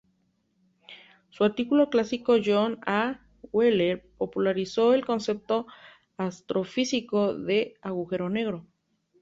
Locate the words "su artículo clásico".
1.29-2.31